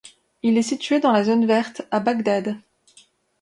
Il 0.41 0.57
est 0.57 0.63
situé 0.63 0.99
dans 0.99 1.11
la 1.11 1.23
zone 1.23 1.45
verte 1.45 1.83
à 1.91 1.99
Bagdad. 1.99 2.57